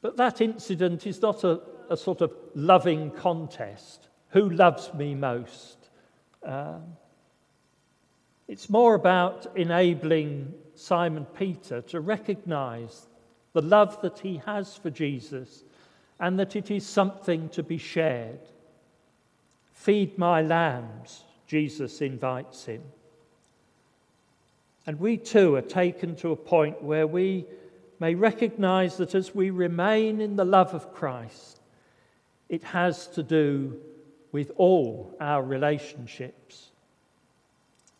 But 0.00 0.16
that 0.16 0.40
incident 0.40 1.06
is 1.06 1.20
not 1.20 1.44
a, 1.44 1.60
a, 1.90 1.96
sort 1.98 2.22
of 2.22 2.32
loving 2.54 3.10
contest. 3.10 4.08
Who 4.30 4.48
loves 4.48 4.94
me 4.94 5.14
most? 5.14 5.90
Um, 6.42 6.96
it's 8.48 8.70
more 8.70 8.94
about 8.94 9.46
enabling 9.56 10.54
Simon 10.80 11.26
Peter 11.26 11.82
to 11.82 12.00
recognize 12.00 13.06
the 13.52 13.60
love 13.60 14.00
that 14.00 14.20
he 14.20 14.38
has 14.46 14.76
for 14.76 14.88
Jesus 14.88 15.62
and 16.18 16.38
that 16.38 16.56
it 16.56 16.70
is 16.70 16.86
something 16.86 17.50
to 17.50 17.62
be 17.62 17.76
shared. 17.76 18.40
Feed 19.74 20.16
my 20.16 20.40
lambs, 20.40 21.24
Jesus 21.46 22.00
invites 22.00 22.64
him. 22.64 22.82
And 24.86 24.98
we 24.98 25.18
too 25.18 25.54
are 25.56 25.62
taken 25.62 26.16
to 26.16 26.32
a 26.32 26.36
point 26.36 26.82
where 26.82 27.06
we 27.06 27.44
may 27.98 28.14
recognize 28.14 28.96
that 28.96 29.14
as 29.14 29.34
we 29.34 29.50
remain 29.50 30.20
in 30.20 30.36
the 30.36 30.44
love 30.46 30.72
of 30.72 30.94
Christ, 30.94 31.60
it 32.48 32.64
has 32.64 33.06
to 33.08 33.22
do 33.22 33.78
with 34.32 34.50
all 34.56 35.14
our 35.20 35.42
relationships, 35.42 36.70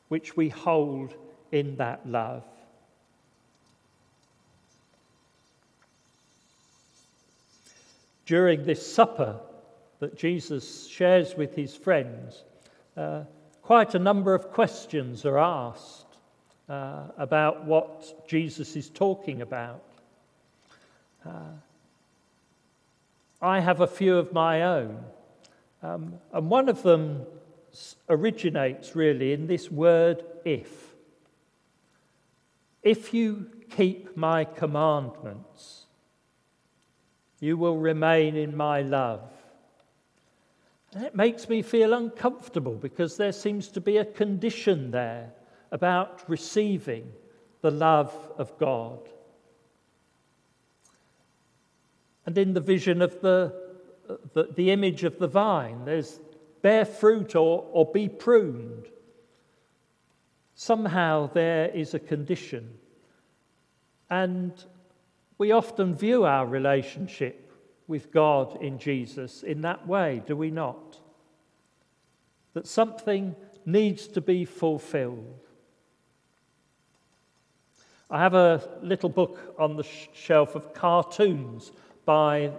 which 0.09 0.35
we 0.35 0.49
hold 0.49 1.15
in 1.53 1.77
that 1.77 2.09
love. 2.09 2.45
During 8.31 8.63
this 8.63 8.87
supper 8.87 9.41
that 9.99 10.17
Jesus 10.17 10.87
shares 10.87 11.35
with 11.35 11.57
his 11.57 11.75
friends, 11.75 12.45
uh, 12.97 13.25
quite 13.61 13.97
a 13.97 13.99
number 13.99 14.37
of 14.37 14.53
questions 14.53 15.27
are 15.27 15.37
asked 15.37 16.07
uh, 16.69 17.09
about 17.19 17.65
what 17.65 18.29
Jesus 18.29 18.77
is 18.77 18.89
talking 18.89 19.43
about. 19.43 19.83
Uh, 21.27 21.55
I 23.43 23.59
have 23.59 23.81
a 23.81 23.89
few 23.89 24.17
of 24.17 24.33
my 24.33 24.63
own. 24.63 25.03
Um, 25.83 26.15
and 26.33 26.49
one 26.49 26.69
of 26.69 26.85
them 26.85 27.27
originates 28.09 28.95
really 28.95 29.33
in 29.33 29.49
this 29.49 29.73
word 29.73 30.23
if. 30.45 30.95
If 32.85 33.13
you 33.13 33.51
keep 33.71 34.17
my 34.17 34.45
commandments, 34.45 35.80
you 37.41 37.57
will 37.57 37.79
remain 37.79 38.37
in 38.37 38.57
my 38.57 38.83
love. 38.83 39.23
And 40.95 41.05
it 41.05 41.15
makes 41.15 41.49
me 41.49 41.63
feel 41.63 41.95
uncomfortable 41.95 42.75
because 42.75 43.17
there 43.17 43.33
seems 43.33 43.69
to 43.69 43.81
be 43.81 43.97
a 43.97 44.05
condition 44.05 44.91
there 44.91 45.33
about 45.71 46.29
receiving 46.29 47.11
the 47.63 47.71
love 47.71 48.15
of 48.39 48.57
God. 48.59 49.09
And 52.27 52.37
in 52.37 52.55
the 52.55 52.61
vision 52.61 53.03
of 53.03 53.21
the, 53.21 53.55
the, 54.35 54.49
the 54.55 54.71
image 54.71 55.05
of 55.05 55.19
the 55.19 55.29
vine, 55.29 55.85
there's 55.85 56.21
bear 56.63 56.85
fruit 56.85 57.35
or, 57.35 57.67
or 57.73 57.91
be 57.91 58.09
pruned. 58.09 58.87
Somehow 60.55 61.31
there 61.33 61.69
is 61.69 61.95
a 61.95 61.99
condition. 61.99 62.75
And 64.11 64.53
we 65.41 65.53
often 65.53 65.95
view 65.95 66.27
our 66.27 66.47
relationship 66.47 67.51
with 67.89 68.13
God 68.13 68.61
in 68.61 68.79
Jesus 68.79 69.43
in 69.43 69.63
that 69.63 69.89
way, 69.89 70.23
do 70.27 70.37
we 70.37 70.51
not? 70.51 71.01
That 72.53 72.67
something 72.67 73.35
needs 73.65 74.07
to 74.09 74.21
be 74.21 74.45
fulfilled. 74.45 75.41
I 78.11 78.19
have 78.19 78.35
a 78.35 78.69
little 78.83 79.09
book 79.09 79.55
on 79.59 79.77
the 79.77 79.87
shelf 80.13 80.57
of 80.57 80.75
cartoons 80.75 81.73
by 82.05 82.53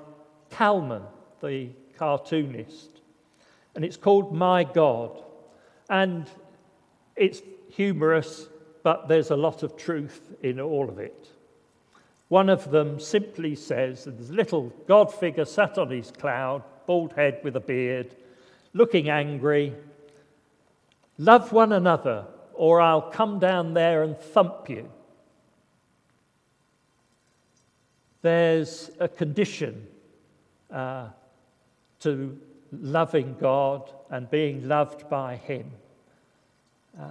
Calman, 0.50 1.04
the 1.39 1.70
cartoonist. 2.00 3.02
And 3.76 3.86
it's 3.86 3.98
called 3.98 4.34
My 4.34 4.63
God. 4.63 5.24
And 5.88 6.28
it's 7.15 7.44
humorous, 7.70 8.48
but 8.82 9.08
there's 9.08 9.30
a 9.30 9.38
lot 9.38 9.62
of 9.62 9.78
truth 9.78 10.34
in 10.41 10.60
all 10.60 10.89
of 10.89 10.98
it. 10.98 11.31
One 12.32 12.50
of 12.50 12.72
them 12.72 13.00
simply 13.00 13.56
says 13.56 14.06
there's 14.06 14.32
little 14.32 14.74
God 14.88 15.13
figure 15.13 15.46
sat 15.46 15.78
on 15.78 15.89
his 15.89 16.12
cloud, 16.12 16.63
bald 16.86 17.13
head 17.13 17.41
with 17.44 17.56
a 17.58 17.60
beard, 17.60 18.15
looking 18.74 19.10
angry. 19.10 19.76
Love 21.17 21.52
one 21.52 21.74
another, 21.74 22.26
or 22.54 22.80
I'll 22.80 23.12
come 23.12 23.39
down 23.39 23.74
there 23.74 24.04
and 24.04 24.17
thump 24.17 24.70
you. 24.70 24.89
there's 28.22 28.91
a 29.00 29.08
condition 29.08 29.88
uh, 30.72 31.08
to 32.00 32.38
loving 32.72 33.36
God 33.39 33.91
and 34.10 34.30
being 34.30 34.67
loved 34.67 35.10
by 35.10 35.36
Him. 35.38 35.72
Uh, 37.00 37.08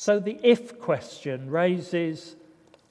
so 0.00 0.20
the 0.20 0.38
if 0.44 0.78
question 0.78 1.50
raises 1.50 2.36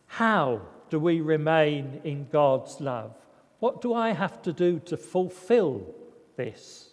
how 0.08 0.60
do 0.90 1.00
we 1.00 1.22
remain 1.22 2.02
in 2.04 2.28
God's 2.30 2.82
love? 2.82 3.16
What 3.60 3.80
do 3.80 3.94
I 3.94 4.12
have 4.12 4.42
to 4.42 4.52
do 4.52 4.82
to 4.88 4.98
fulfill 4.98 5.96
this, 6.36 6.90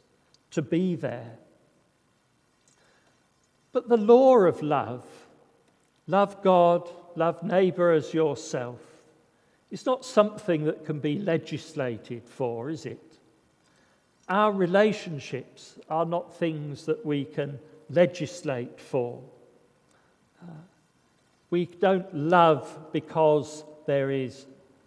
to 0.52 0.62
be 0.62 0.94
there? 0.94 1.32
But 3.72 3.88
the 3.88 3.96
law 3.96 4.36
of 4.36 4.62
love, 4.62 5.04
love 6.06 6.40
God 6.44 6.88
love 7.16 7.42
neighbour 7.42 7.90
as 7.90 8.14
yourself, 8.14 8.78
is 9.72 9.84
not 9.84 10.04
something 10.04 10.62
that 10.66 10.84
can 10.84 11.00
be 11.00 11.18
legislated 11.18 12.22
for, 12.28 12.70
is 12.70 12.86
it? 12.86 13.18
Our 14.28 14.52
relationships 14.52 15.76
are 15.90 16.06
not 16.06 16.36
things 16.36 16.86
that 16.86 17.04
we 17.04 17.24
can 17.24 17.58
legislate 17.90 18.78
for. 18.78 19.20
We 21.50 21.66
don't 21.66 22.12
love 22.14 22.92
because 22.92 23.64
there 23.86 24.10
is 24.10 24.46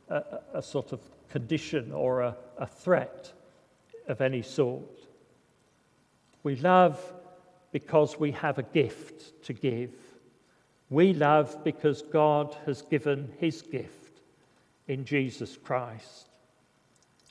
a, 0.10 0.24
a 0.54 0.62
sort 0.62 0.92
of 0.92 1.00
condition 1.30 1.92
or 1.92 2.22
a, 2.22 2.36
a 2.58 2.68
threat 2.68 3.32
of 4.08 4.22
any 4.22 4.42
sort. 4.42 5.08
We 6.44 6.56
love 6.56 7.00
because 7.72 8.20
we 8.20 8.32
have 8.32 8.58
a 8.58 8.64
gift 8.64 9.44
to 9.44 9.54
give. 9.54 9.92
We 10.90 11.14
love 11.14 11.64
because 11.64 12.02
God 12.02 12.56
has 12.66 12.82
given 12.82 13.32
his 13.40 13.62
gift 13.62 14.22
in 14.88 15.04
Jesus 15.04 15.58
Christ, 15.58 16.30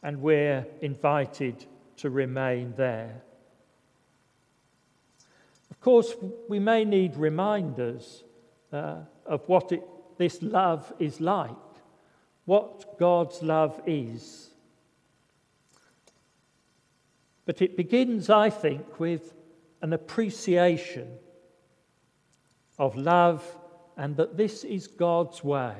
and 0.02 0.20
we're 0.20 0.66
invited 0.82 1.64
to 1.96 2.10
remain 2.10 2.74
there. 2.76 3.22
Of 5.70 5.80
course, 5.80 6.14
we 6.48 6.58
may 6.58 6.84
need 6.84 7.16
reminders 7.16 8.24
uh, 8.72 9.00
of 9.24 9.48
what 9.48 9.72
it, 9.72 9.82
this 10.18 10.42
love 10.42 10.92
is 10.98 11.20
like, 11.20 11.50
what 12.44 12.98
God's 12.98 13.42
love 13.42 13.80
is. 13.86 14.50
But 17.44 17.62
it 17.62 17.76
begins, 17.76 18.28
I 18.28 18.50
think, 18.50 18.98
with 18.98 19.34
an 19.82 19.92
appreciation 19.92 21.08
of 22.78 22.96
love 22.96 23.44
and 23.96 24.16
that 24.16 24.36
this 24.36 24.64
is 24.64 24.86
God's 24.86 25.42
way. 25.42 25.74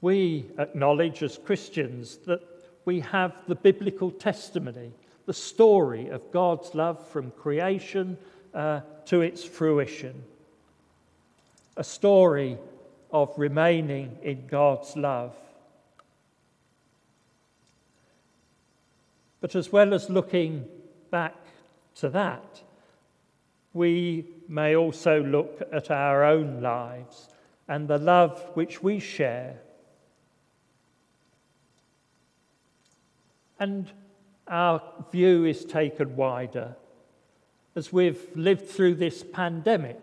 We 0.00 0.50
acknowledge 0.58 1.22
as 1.22 1.38
Christians 1.38 2.18
that 2.26 2.40
we 2.84 3.00
have 3.00 3.32
the 3.46 3.54
biblical 3.54 4.10
testimony, 4.10 4.92
the 5.26 5.32
story 5.32 6.08
of 6.08 6.32
God's 6.32 6.74
love 6.74 7.06
from 7.08 7.30
creation 7.30 8.16
uh, 8.54 8.80
to 9.06 9.20
its 9.20 9.44
fruition, 9.44 10.22
a 11.76 11.84
story 11.84 12.58
of 13.10 13.32
remaining 13.36 14.18
in 14.22 14.46
God's 14.46 14.96
love. 14.96 15.34
But 19.40 19.54
as 19.54 19.72
well 19.72 19.92
as 19.92 20.08
looking 20.08 20.66
back 21.10 21.36
to 21.96 22.08
that, 22.10 22.62
we 23.74 24.26
may 24.48 24.76
also 24.76 25.22
look 25.22 25.62
at 25.72 25.90
our 25.90 26.24
own 26.24 26.60
lives 26.60 27.28
and 27.68 27.88
the 27.88 27.98
love 27.98 28.40
which 28.54 28.82
we 28.82 28.98
share. 28.98 29.58
And 33.58 33.90
our 34.46 34.82
view 35.10 35.44
is 35.44 35.64
taken 35.64 36.16
wider. 36.16 36.76
As 37.74 37.92
we've 37.92 38.20
lived 38.34 38.68
through 38.68 38.96
this 38.96 39.22
pandemic, 39.22 39.98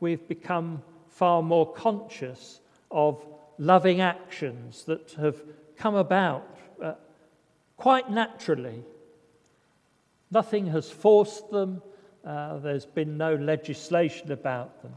we've 0.00 0.26
become 0.26 0.82
far 1.08 1.42
more 1.42 1.70
conscious 1.72 2.60
of 2.90 3.24
loving 3.58 4.00
actions 4.00 4.84
that 4.84 5.12
have 5.12 5.42
come 5.76 5.94
about 5.94 6.56
uh, 6.82 6.94
quite 7.76 8.10
naturally. 8.10 8.82
Nothing 10.30 10.66
has 10.68 10.90
forced 10.90 11.50
them, 11.50 11.82
uh, 12.24 12.58
there's 12.58 12.86
been 12.86 13.16
no 13.16 13.34
legislation 13.34 14.32
about 14.32 14.82
them, 14.82 14.94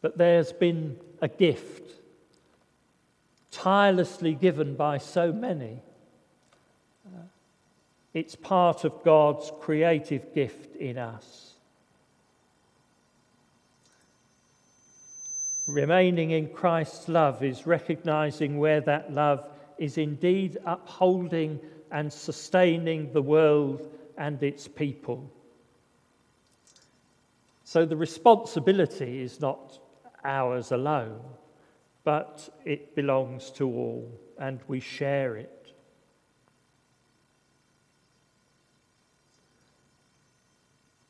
but 0.00 0.16
there's 0.16 0.52
been 0.52 0.96
a 1.20 1.28
gift 1.28 1.90
tirelessly 3.50 4.34
given 4.34 4.74
by 4.74 4.98
so 4.98 5.32
many. 5.32 5.80
It's 8.16 8.34
part 8.34 8.84
of 8.84 9.04
God's 9.04 9.52
creative 9.60 10.32
gift 10.34 10.74
in 10.76 10.96
us. 10.96 11.52
Remaining 15.66 16.30
in 16.30 16.48
Christ's 16.48 17.10
love 17.10 17.44
is 17.44 17.66
recognizing 17.66 18.56
where 18.56 18.80
that 18.80 19.12
love 19.12 19.46
is 19.76 19.98
indeed 19.98 20.56
upholding 20.64 21.60
and 21.92 22.10
sustaining 22.10 23.12
the 23.12 23.20
world 23.20 23.86
and 24.16 24.42
its 24.42 24.66
people. 24.66 25.30
So 27.64 27.84
the 27.84 27.98
responsibility 27.98 29.20
is 29.20 29.42
not 29.42 29.78
ours 30.24 30.72
alone, 30.72 31.20
but 32.02 32.48
it 32.64 32.94
belongs 32.94 33.50
to 33.56 33.68
all, 33.68 34.10
and 34.38 34.58
we 34.68 34.80
share 34.80 35.36
it. 35.36 35.65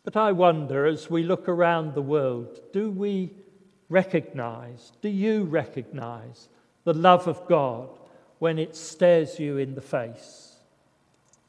But 0.06 0.16
I 0.16 0.30
wonder, 0.30 0.86
as 0.86 1.10
we 1.10 1.24
look 1.24 1.48
around 1.48 1.94
the 1.94 2.00
world, 2.00 2.60
do 2.72 2.92
we 2.92 3.32
recognize, 3.88 4.92
do 5.02 5.08
you 5.08 5.42
recognize 5.42 6.48
the 6.84 6.94
love 6.94 7.26
of 7.26 7.44
God 7.48 7.88
when 8.38 8.56
it 8.56 8.76
stares 8.76 9.40
you 9.40 9.56
in 9.58 9.74
the 9.74 9.80
face? 9.80 10.54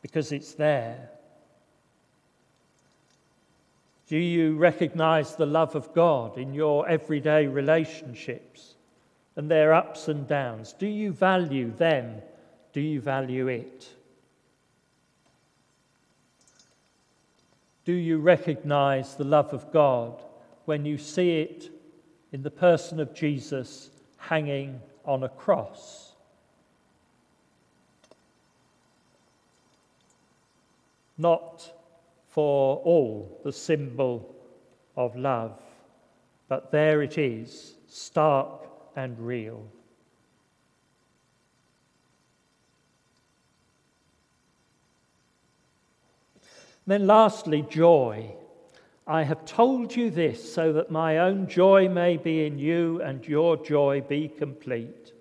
Because 0.02 0.32
it's 0.32 0.56
there. 0.56 1.12
Do 4.08 4.17
you 4.17 4.58
recognize 4.58 5.36
the 5.36 5.46
love 5.46 5.76
of 5.76 5.93
God 5.93 6.39
in 6.39 6.56
your 6.56 6.89
everyday 6.89 7.46
relationships 7.46 8.74
and 9.36 9.52
their 9.52 9.72
ups 9.72 10.08
and 10.08 10.28
downs? 10.28 10.74
Do 10.74 10.88
you 10.88 11.12
value 11.12 11.72
them? 11.74 12.24
Do 12.74 12.82
you 12.82 13.02
value 13.02 13.50
it? 13.50 13.88
Do 17.88 17.93
you 17.93 18.17
recognize 18.17 19.15
the 19.15 19.23
love 19.23 19.54
of 19.54 19.71
God 19.71 20.21
when 20.65 20.84
you 20.84 20.97
see 20.97 21.39
it 21.39 21.71
in 22.34 22.43
the 22.43 22.52
person 22.52 23.00
of 23.00 23.13
Jesus 23.13 23.91
hanging 24.17 24.82
on 25.06 25.23
a 25.23 25.30
cross? 25.30 26.12
Not 31.17 31.63
for 32.28 32.76
all 32.80 33.39
the 33.45 33.54
symbol 33.54 34.36
of 34.97 35.15
love, 35.15 35.58
but 36.50 36.73
there 36.73 37.02
it 37.02 37.17
is, 37.17 37.76
stark 37.88 38.67
and 38.97 39.17
real. 39.17 39.65
Then, 46.88 47.06
lastly, 47.06 47.63
joy. 47.69 48.34
I 49.06 49.23
have 49.23 49.45
told 49.45 49.95
you 49.95 50.10
this 50.10 50.54
so 50.54 50.73
that 50.73 50.89
my 50.89 51.19
own 51.19 51.47
joy 51.47 51.89
may 51.89 52.17
be 52.17 52.45
in 52.45 52.58
you 52.58 53.02
and 53.02 53.26
your 53.28 53.58
joy 53.58 54.02
be 54.02 54.30
complete. 54.30 55.13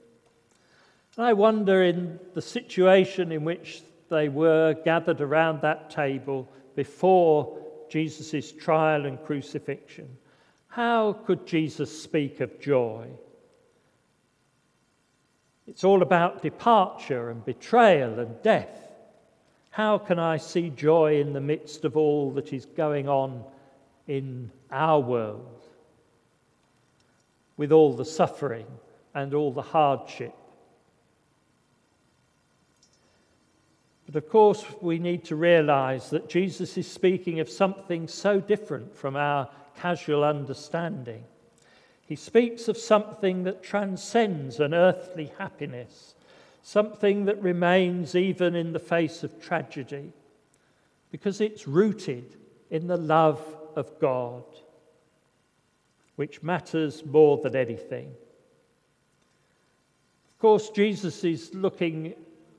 And 1.17 1.27
I 1.27 1.33
wonder 1.33 1.83
in 1.83 2.19
the 2.35 2.43
situation 2.43 3.33
in 3.33 3.45
which 3.45 3.83
they 4.09 4.29
were 4.29 4.75
gathered 4.85 5.21
around 5.21 5.61
that 5.61 5.91
table 5.91 6.49
before 6.77 7.59
Jesus' 7.89 8.53
trial 8.53 9.07
and 9.07 9.23
crucifixion. 9.25 10.09
How 10.69 11.15
could 11.15 11.47
Jesus 11.47 12.03
speak 12.03 12.41
of 12.41 12.61
joy? 12.61 13.07
It's 15.67 15.85
all 15.85 16.03
about 16.03 16.43
departure 16.43 17.31
and 17.31 17.45
betrayal 17.45 18.21
and 18.21 18.41
death. 18.43 18.86
How 19.77 19.99
can 19.99 20.19
I 20.19 20.39
see 20.39 20.71
joy 20.71 21.21
in 21.21 21.35
the 21.35 21.41
midst 21.43 21.85
of 21.85 21.99
all 21.99 22.31
that 22.31 22.55
is 22.55 22.65
going 22.65 23.11
on 23.11 23.45
in 24.09 24.51
our 24.71 24.99
world, 24.99 25.67
with 27.59 27.73
all 27.73 27.93
the 27.93 28.03
suffering 28.03 28.65
and 29.15 29.35
all 29.35 29.53
the 29.53 29.61
hardship? 29.61 30.33
But 34.07 34.17
of 34.17 34.31
course, 34.31 34.65
we 34.81 34.99
need 34.99 35.27
to 35.27 35.37
realize 35.37 36.09
that 36.09 36.31
Jesus 36.31 36.79
is 36.79 36.91
speaking 36.91 37.41
of 37.41 37.51
something 37.51 38.09
so 38.09 38.41
different 38.41 38.97
from 38.97 39.15
our 39.15 39.47
casual 39.77 40.25
understanding. 40.25 41.23
He 42.07 42.17
speaks 42.17 42.69
of 42.69 42.79
something 42.79 43.43
that 43.43 43.63
transcends 43.63 44.59
an 44.59 44.73
earthly 44.73 45.33
happiness, 45.37 46.15
something 46.67 47.27
that 47.27 47.41
remains 47.41 48.17
even 48.17 48.57
in 48.57 48.73
the 48.73 48.79
face 48.81 49.23
of 49.23 49.41
tragedy, 49.41 50.13
because 51.13 51.41
it's 51.41 51.69
rooted 51.69 52.37
in 52.71 52.89
the 52.89 52.97
love 52.97 53.41
of 53.77 53.97
God, 54.01 54.43
which 56.17 56.43
matters 56.43 57.07
more 57.07 57.39
than 57.39 57.55
anything. 57.55 58.09
Of 60.35 60.39
course, 60.41 60.71
Jesus 60.71 61.23
is 61.23 61.55
looking 61.55 62.15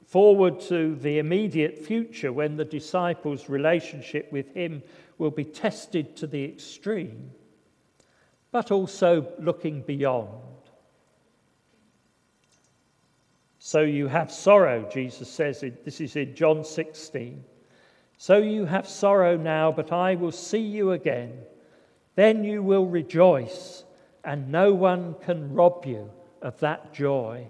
forward 0.06 0.62
to 0.62 0.96
the 0.96 1.20
immediate 1.20 1.78
future 1.78 2.32
when 2.32 2.56
the 2.56 2.64
disciples' 2.64 3.50
relationship 3.50 4.32
with 4.32 4.54
him 4.54 4.84
will 5.18 5.32
be 5.32 5.44
tested 5.44 6.16
to 6.16 6.28
the 6.28 6.46
extreme, 6.46 7.32
but 8.54 8.72
also 8.72 9.34
looking 9.38 9.82
beyond. 9.82 10.57
So 13.68 13.82
you 13.82 14.08
have 14.08 14.32
sorrow, 14.32 14.88
Jesus 14.90 15.30
says, 15.30 15.62
this 15.84 16.00
is 16.00 16.16
in 16.16 16.36
John 16.36 16.64
16. 16.64 17.44
So 18.18 18.38
you 18.38 18.64
have 18.64 18.88
sorrow 18.88 19.36
now, 19.36 19.74
but 19.74 19.92
I 19.92 20.16
will 20.16 20.32
see 20.32 20.62
you 20.62 20.94
again. 20.94 21.34
Then 22.16 22.46
you 22.46 22.64
will 22.64 22.86
rejoice, 22.86 23.84
and 24.24 24.54
no 24.54 24.74
one 24.74 25.16
can 25.26 25.54
rob 25.54 25.86
you 25.86 26.10
of 26.42 26.58
that 26.62 26.94
joy. 26.94 27.46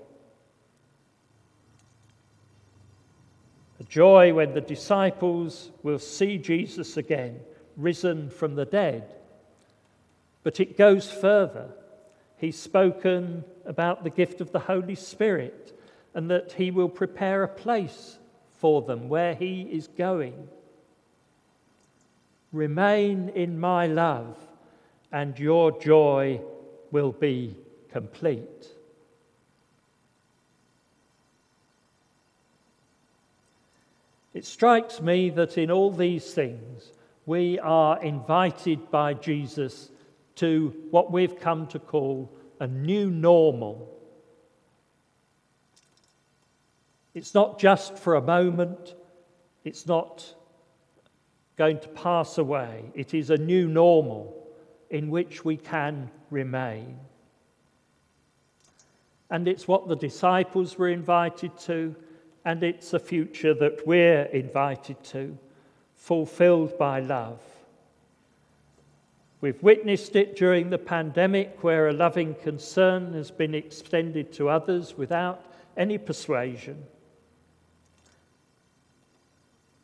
The 3.78 3.84
joy 3.84 4.34
when 4.34 4.56
the 4.56 4.62
disciples 4.62 5.70
will 5.84 6.00
see 6.00 6.40
Jesus 6.40 6.98
again, 6.98 7.40
risen 7.76 8.32
from 8.32 8.56
the 8.56 8.66
dead. 8.66 9.14
But 10.42 10.60
it 10.60 10.80
goes 10.80 11.12
further. 11.12 11.70
He's 12.38 12.60
spoken 12.60 13.44
about 13.68 14.04
the 14.04 14.10
gift 14.10 14.42
of 14.42 14.52
the 14.52 14.62
Holy 14.62 14.96
Spirit 14.96 15.76
and 16.18 16.32
that 16.32 16.52
he 16.54 16.72
will 16.72 16.90
prepare 16.90 17.44
a 17.44 17.48
place 17.48 18.18
for 18.58 18.82
them 18.82 19.08
where 19.08 19.36
he 19.36 19.62
is 19.62 19.88
going. 19.88 20.48
Remain 22.52 23.30
in 23.36 23.60
my 23.60 23.86
love, 23.86 24.36
and 25.12 25.38
your 25.38 25.80
joy 25.80 26.42
will 26.90 27.12
be 27.12 27.56
complete. 27.92 28.68
It 34.34 34.44
strikes 34.44 35.00
me 35.00 35.30
that 35.30 35.56
in 35.60 35.70
all 35.70 35.92
these 35.92 36.34
things, 36.34 36.94
we 37.28 37.60
are 37.60 38.02
invited 38.02 38.90
by 38.90 39.14
Jesus 39.14 39.92
to 40.38 40.74
what 40.90 41.12
we've 41.12 41.40
come 41.40 41.68
to 41.68 41.78
call 41.78 42.32
a 42.60 42.66
new 42.66 43.12
normal. 43.12 43.97
It's 47.18 47.34
not 47.34 47.58
just 47.58 47.98
for 47.98 48.14
a 48.14 48.22
moment, 48.22 48.94
it's 49.64 49.88
not 49.88 50.36
going 51.56 51.80
to 51.80 51.88
pass 51.88 52.38
away. 52.38 52.92
It 52.94 53.16
is 53.16 53.32
a 53.32 53.38
new 53.38 53.68
normal 53.68 54.48
in 54.92 55.10
which 55.10 55.44
we 55.44 55.58
can 55.58 56.12
remain. 56.30 57.00
And 59.32 59.48
it's 59.48 59.68
what 59.68 59.88
the 59.88 59.96
disciples 59.96 60.78
were 60.78 60.90
invited 60.90 61.58
to, 61.62 61.96
and 62.46 62.62
it's 62.62 62.94
a 62.94 63.00
future 63.00 63.56
that 63.56 63.88
we're 63.88 64.26
invited 64.26 65.04
to, 65.06 65.36
fulfilled 65.96 66.78
by 66.78 67.00
love. 67.00 67.42
We've 69.42 69.64
witnessed 69.64 70.16
it 70.16 70.36
during 70.36 70.70
the 70.70 70.78
pandemic, 70.78 71.64
where 71.64 71.88
a 71.88 71.94
loving 71.94 72.36
concern 72.36 73.14
has 73.14 73.32
been 73.32 73.56
extended 73.56 74.32
to 74.34 74.50
others 74.50 74.96
without 74.96 75.44
any 75.76 75.98
persuasion. 75.98 76.84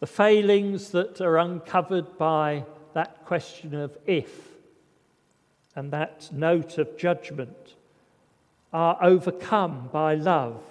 The 0.04 0.08
failings 0.08 0.90
that 0.90 1.22
are 1.22 1.38
uncovered 1.38 2.18
by 2.18 2.66
that 2.94 3.24
question 3.24 3.74
of 3.74 3.98
if 4.06 4.50
and 5.78 5.92
that 5.92 6.30
note 6.34 6.78
of 6.78 6.98
judgment 6.98 7.76
are 8.74 8.98
overcome 9.02 9.90
by 9.94 10.16
love 10.16 10.62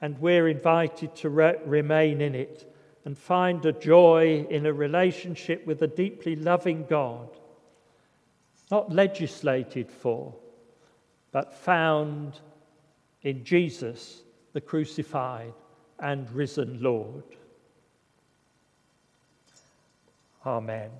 and 0.00 0.20
we're 0.20 0.46
invited 0.46 1.16
to 1.16 1.30
re- 1.30 1.58
remain 1.64 2.20
in 2.20 2.36
it 2.36 2.72
and 3.04 3.18
find 3.18 3.66
a 3.66 3.72
joy 3.72 4.46
in 4.48 4.64
a 4.64 4.72
relationship 4.72 5.66
with 5.66 5.82
a 5.82 5.88
deeply 5.88 6.36
loving 6.36 6.86
God, 6.88 7.28
not 8.70 8.92
legislated 8.92 9.90
for, 9.90 10.32
but 11.32 11.52
found 11.52 12.38
in 13.22 13.42
Jesus, 13.42 14.22
the 14.52 14.60
crucified 14.60 15.54
and 16.02 16.30
risen 16.32 16.82
Lord. 16.82 17.24
Amen. 20.44 20.90